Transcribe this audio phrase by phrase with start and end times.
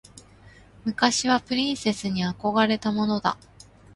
[0.83, 3.37] 昔はプリンセスに憧れたものだ。